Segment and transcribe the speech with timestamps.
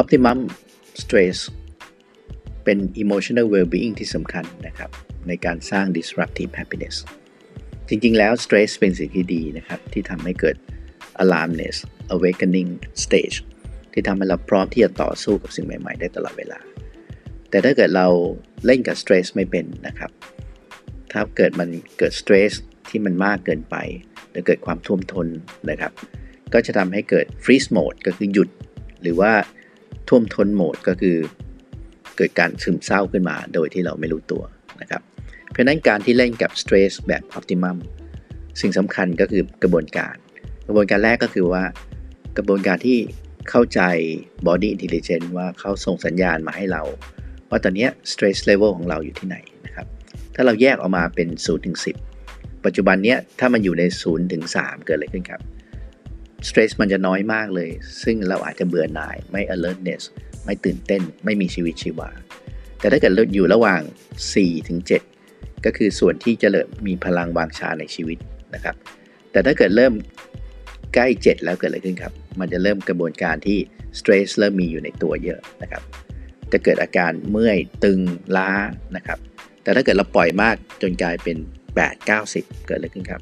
[0.00, 0.38] optimum
[1.02, 1.38] stress
[2.64, 4.90] เป็น emotional well-being ที่สำคัญนะครับ
[5.28, 6.96] ในการสร้าง disruptive happiness
[7.88, 10.56] จริงๆ แล้ว stress เป็นสิ่งที่ดีนะครับ ที่ทำให้เกิด
[11.22, 11.76] alarmness
[12.14, 12.70] awakening
[13.04, 13.36] stage
[13.92, 16.58] ที่ทำให้เราพร้อมที่จะต่อสู้กับสิ่งใหม่ ๆ ได้ตลอดเวลา
[17.50, 18.08] แต่ถ้าเกิดเรา
[18.66, 20.10] เล่นกับ stress ไม่เป็นนะครับ
[21.12, 22.52] ถ้าเกิดมันเกิด stress
[22.88, 23.76] ที่มันมากเกินไป
[24.30, 25.26] หรือเกิดความท่วมทน
[25.70, 25.92] นะครับ
[26.52, 28.48] ก็จะทำให้เกิด freeze mode ก็คือหยุด
[29.02, 29.32] หรือว่า
[30.08, 31.16] ท่วมทนโหมดก็คือ
[32.16, 34.42] เกิดการซึมเศร้าขึ้นมาโดยที่เราไม่รู้ตัว
[34.80, 35.02] นะครับ
[35.50, 37.76] เพราะนั้นการที่เล่นกับ stress แบบ optimum
[38.60, 40.16] สิ่งสำคัญก็คือกระบวนการ
[40.66, 41.64] กระบวนการแรกก็คือว่า
[42.36, 42.98] กระบวนการที่
[43.50, 43.80] เข้าใจ
[44.46, 46.82] body intelligence ว่าเขาส่งสัญญาณมาให้เรา
[47.50, 49.86] ว่าตอนนี้ stress level ของเราอยู่ที่ไหนนะครับ
[50.34, 51.78] ถ้าเราแยกออกมาเป็น0ถึง
[52.20, 55.40] 10 ปัจจุบันนี้ถ้ามันอยู่ใน0ถึง3เกิดอะไรขึ้นครับ
[56.48, 57.70] stress มันจะน้อยมากเลย
[58.02, 60.02] ซึ่งเราอาจจะเบื่อหน่ายไม่ alertness
[60.44, 62.10] ไม่ตื่นเต้น ไม่มีชีวิตชีวา
[62.78, 63.82] แต่ถ้าเกิดอยู่ระหว่าง
[64.24, 64.80] 4 ถึง
[65.22, 68.18] 7 ก็คือส่วนที่จะเริ่มมีพลังวางชาในชีวิต
[68.54, 68.76] นะครับ
[69.32, 69.92] แต่ถ้าเกิดเริ่ม
[70.94, 73.58] ใกล้ 7 แล้วเกิดอะไรขึ้นครับ มันจะเริ่มกระบวนการที่
[73.98, 75.82] stress เริ่มมีอยู่ในตัวเยอะนะครับ
[76.52, 78.00] จะเกิดอาการเมื่อยตึง
[78.36, 78.50] ล้า
[78.96, 79.18] นะครับ
[79.62, 81.36] แต่ถ้าเกิดเราปล่อยมากจนกลายเป็น
[81.76, 83.20] 8 90 เกิดอะไรขึ้นครับ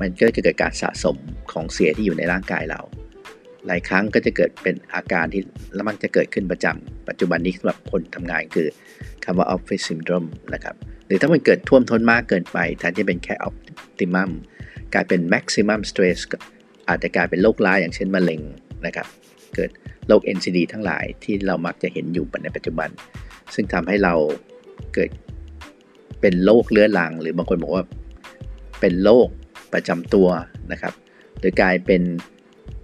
[0.00, 1.16] มันก็จะเกิดการสะสม
[1.52, 2.80] ของเสียที่อยู่ในร่างกายเรา
[3.66, 5.42] หลายครั้งก็จะเกิดเป็นอาการที่
[5.74, 8.68] แล้วมันจะเกิดขึ้นประจำปัจจุบันนี้สำหรับคนทำงานคือ
[9.24, 10.74] คำว่า office syndrome นะครับ
[11.06, 14.30] หรือถ้ามันเกิดท่วมท้นมากเกินไปแทนที่เป็นแค่ optimum
[14.94, 16.18] กลายเป็น maximum stress
[16.88, 18.40] อาจจะกลายเป็นโรคร้ายอย่างเช่นมะเร็ง
[18.86, 19.06] นะครับ
[19.54, 19.70] เกิด
[20.08, 22.88] โรค NCD ทั้งหลายที่เรามักจะเห็นอยู่ในปัจจุบัน
[23.54, 24.14] ซึ่งทำให้เรา
[24.94, 25.10] เกิด
[26.20, 27.84] เป็นโรคเรื้อรัง หรือบางคนบอกว่า
[28.80, 29.28] เป็นโรค
[29.74, 30.28] ประจำตัว
[30.72, 30.94] นะครับ
[31.38, 32.02] หรือกลายเป็น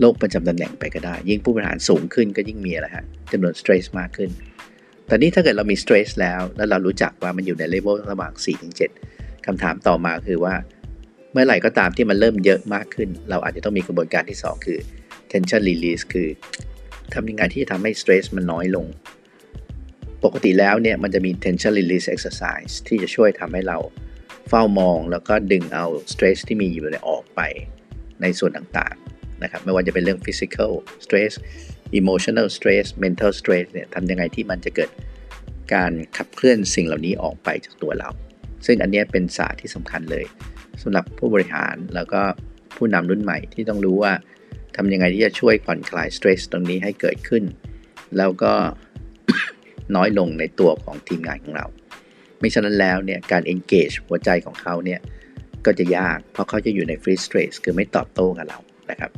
[0.00, 4.30] โรคประจำตำแหน่งไปก็ได้ ยิ่งผู้บริหารสูงขึ้นก็ยิ่งมีอะไรฮะจำนวน stress มากขึ้น
[5.08, 8.32] ตอนนี้ถ้าเกิดเรามี stress แล้ว แล้วเรารู้จักว่ามันอยู่ในเลเวลระหว่าง
[8.90, 10.54] 4-7คำถามต่อมาคือว่า
[11.32, 14.78] เมื่อไหร่ก็ตามที่มันเริ่มเยอะมากขึ้น เราอาจจะต้องมีกระบวนการที่ 2 คือ
[15.32, 16.28] tension release คือ
[17.14, 18.86] ทำยังไงที่จะทำให้สเตรสมันน้อยลง
[20.24, 23.78] ปกติแล้วเนี่ยมันจะมี tension release exercise ที่จะช่วยทำให้เรา
[24.48, 27.40] เฝ้ามองแล้วก็ดึงเอาสเตรสที่มีอยู่ในออกไป
[28.22, 30.72] ในส่วนต่างๆนะครับไม่ว่าจะเป็นเรื่อง physical
[31.04, 31.32] stress
[32.00, 34.90] emotional stress mental stress เนี่ยทำยังไงที่มันจะเกิด
[35.74, 38.10] การขับเคลื่อนสิ่งเหล่านี้ออกไปจากตัวเรา
[38.66, 40.24] ซึ่งอันนี้เป็นศาสตร์ที่สำคัญเลย
[40.82, 42.20] สำหรับผู้บริหารแล้วก็
[42.76, 44.12] ผู้นำรุ่นใหม่ที่ต้องรู้ว่า
[44.76, 47.44] ทำยังไงที่จะช่วยผ่อนคลายสเตรสตรงนี้ให้เกิดขึ้น
[48.18, 48.52] แล้วก็
[49.96, 51.66] น้อยลงในตัวของทีมงานของเรา
[52.44, 55.00] ไม่ฉะนั้นแล้วเนี่ยการ engage หัวใจของเขาเนี่ย
[55.66, 58.58] ก็จะยากเพราะเขาจะอยู่ใน free stress คือไม่ตอบโต้กับเรา
[58.90, 59.10] นะครับ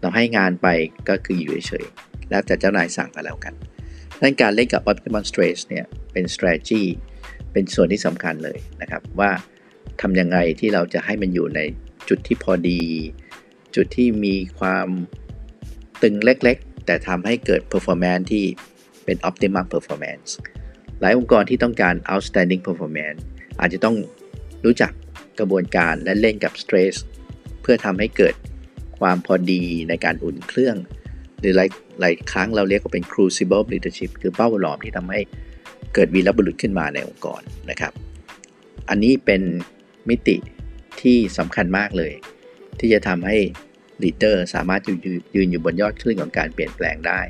[0.00, 0.66] เราให้งานไป
[1.08, 3.54] ก็คืออยู่เฉยๆแล้วแต่เจ้านายสั่งกันแล้วกัน
[4.20, 6.82] นั่นการเล่นกับ optimal stress เนี่ยเป็น strategy
[7.52, 9.30] เป็นส่วนที่สำคัญเลยนะครับว่า
[10.00, 11.60] ทำยังไงที่เราจะให้มันอยู่ใน
[12.08, 12.82] จุดที่พอดี
[13.76, 14.88] จุดที่มีความ
[16.02, 18.44] ตึงเล็กๆ แต่ทำให้เกิด performance ที่
[19.04, 20.30] เป็น optimum performance
[21.00, 23.20] หลายองค์กรที่ต้องการ outstanding performance
[23.60, 23.96] อาจจะต้อง
[24.64, 24.92] รู้จัก
[25.38, 26.94] กระบวนการและเล่นกับ stress
[27.62, 28.34] เพื่อทำให้เกิด
[28.98, 30.76] ความพอดีในการอุ่นเครื่อง
[31.40, 31.68] หรือหลาย
[32.00, 35.20] หลายครั้งเราเรียกว่าเป็น crucible leadership คือเบ้าหลอมที่ทำให้
[35.94, 37.40] เกิดวีรบุรุษขึ้นมาในองค์กร
[37.70, 37.92] นะครับ
[38.88, 39.42] อันนี้เป็น
[40.08, 40.36] มิติ
[41.00, 42.12] ที่สำคัญมากเลย
[42.80, 43.36] ที่จะทำให้
[44.02, 44.82] leader สามารถ
[45.36, 47.20] ยืนอยู่บนยอดคลื่นของการเปลี่ยนแปลงได้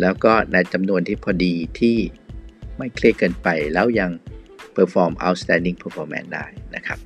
[0.00, 1.96] แล้วก็ในจำนวนที่พอดีที่
[2.76, 4.10] ไม่เครียดเกินไปแล้วยัง
[4.76, 6.98] perform outstanding performance ได้นะครับ